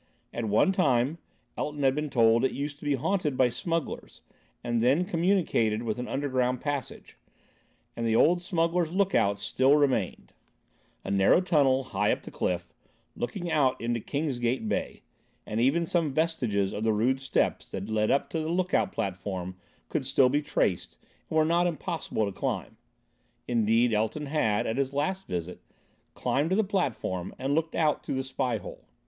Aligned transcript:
At 0.33 0.45
one 0.45 0.71
time, 0.71 1.19
Elton 1.55 1.83
had 1.83 1.93
been 1.93 2.09
told, 2.09 2.43
it 2.43 2.53
used 2.53 2.79
to 2.79 2.85
be 2.85 2.95
haunted 2.95 3.37
by 3.37 3.51
smugglers, 3.51 4.21
and 4.63 4.81
then 4.81 5.05
communicated 5.05 5.83
with 5.83 5.99
an 5.99 6.07
underground 6.07 6.59
passage; 6.59 7.17
and 7.95 8.03
the 8.03 8.15
old 8.15 8.41
smuggler's 8.41 8.91
look 8.91 9.13
out 9.13 9.37
still 9.37 9.75
remained; 9.75 10.33
a 11.03 11.11
narrow 11.11 11.39
tunnel, 11.39 11.83
high 11.83 12.11
up 12.11 12.23
the 12.23 12.31
cliff, 12.31 12.73
looking 13.15 13.51
out 13.51 13.79
into 13.79 13.99
Kingsgate 13.99 14.67
Bay; 14.67 15.03
and 15.45 15.61
even 15.61 15.85
some 15.85 16.11
vestiges 16.11 16.73
of 16.73 16.83
the 16.83 16.93
rude 16.93 17.21
steps 17.21 17.69
that 17.69 17.87
led 17.87 18.09
up 18.09 18.27
to 18.31 18.39
the 18.39 18.49
look 18.49 18.73
out 18.73 18.91
platform 18.91 19.55
could 19.87 20.03
still 20.07 20.29
be 20.29 20.41
traced, 20.41 20.97
and 21.29 21.37
were 21.37 21.45
not 21.45 21.67
impossible 21.67 22.25
to 22.25 22.31
climb. 22.31 22.75
Indeed, 23.47 23.93
Elton 23.93 24.25
had, 24.25 24.65
at 24.65 24.77
his 24.77 24.93
last 24.93 25.27
visit, 25.27 25.61
climbed 26.15 26.49
to 26.49 26.55
the 26.55 26.63
platform 26.63 27.35
and 27.37 27.53
looked 27.53 27.75
out 27.75 28.03
through 28.03 28.15
the 28.15 28.23
spy 28.23 28.57
hole. 28.57 28.85